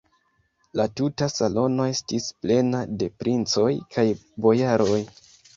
[0.79, 4.11] La tuta salono estis plena de princoj kaj
[4.49, 5.03] bojaroj.